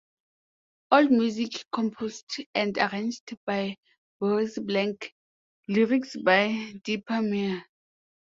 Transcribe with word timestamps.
All 0.89 1.07
music 1.09 1.63
composed 1.71 2.41
and 2.55 2.75
arranged 2.79 3.37
by 3.45 3.75
Boris 4.19 4.57
Blank, 4.57 5.13
lyrics 5.67 6.15
by 6.17 6.47
Dieter 6.83 7.21
Meier. 7.21 7.63